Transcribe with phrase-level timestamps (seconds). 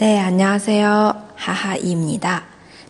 [0.00, 2.42] 네 안녕하세요， 哈哈伊米哒。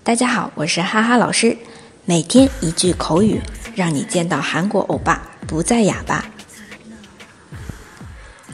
[0.04, 1.58] 大家好，我是哈哈老师。
[2.04, 3.40] 每天一句口语，
[3.74, 6.24] 让你见到韩国欧巴不再哑巴。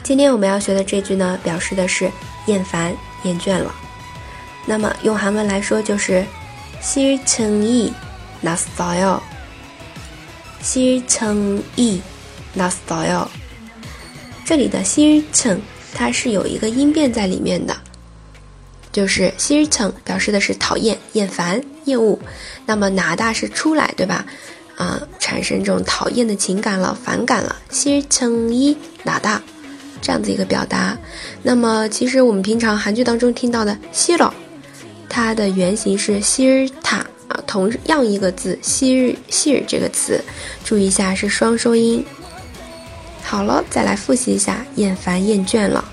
[0.01, 2.11] 今天我们要学的这句呢，表示的是
[2.47, 3.71] 厌烦、厌倦了。
[4.65, 6.25] 那么用韩文来说就是
[6.81, 7.93] 싫청이났어
[9.01, 9.21] 요。
[10.63, 11.61] 싫청이났어
[13.07, 13.27] 요。
[14.43, 15.59] 这里的싫청
[15.93, 17.77] 它是有一个音变在里面的。
[18.92, 22.18] 就是，Siri o n 表示的是讨厌、厌烦、厌恶。
[22.66, 24.26] 那么哪大是出来，对吧？
[24.76, 28.76] 啊，产生这种讨厌的情感了，反感了，Siri Chen
[29.20, 29.42] 大。
[30.00, 30.98] 这样子一个表达。
[31.44, 34.32] 那么其实我们平常韩剧当中听到的，Siri，
[35.08, 40.20] 它的原型是 Siri 塔，啊，同样一个字，Siri，Siri 这个词。
[40.64, 42.04] 注意一下是双收音。
[43.22, 45.84] 好了，再来复习一下厌烦、厌倦了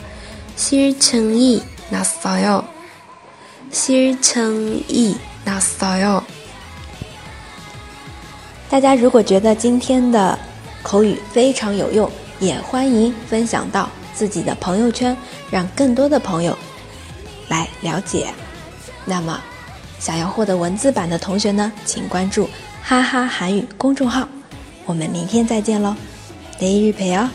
[0.57, 1.61] ，Siri Chen yi
[1.93, 2.63] nashva。
[3.72, 5.18] 싫청이났어
[6.00, 6.22] 요。
[8.70, 10.38] 大家如果觉得今天的
[10.82, 15.16] 口语非常有用，也欢迎分享到自己的朋友圈，
[15.50, 16.56] 让更多的朋友
[17.48, 18.32] 来了解。
[19.04, 19.40] 那么，
[20.00, 22.48] 想要获得文字版的同学呢，请关注“
[22.82, 24.28] 哈哈韩语”公众号。
[24.86, 25.94] 我们明天再见喽，
[26.58, 27.28] 내일봬요